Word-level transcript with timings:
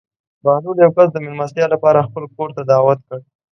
بهلول 0.43 0.77
یو 0.83 0.91
کس 0.97 1.07
د 1.11 1.17
مېلمستیا 1.25 1.65
لپاره 1.73 2.07
خپل 2.07 2.23
کور 2.35 2.49
ته 2.55 2.61
دعوت 2.71 2.99
کړ. 3.07 3.17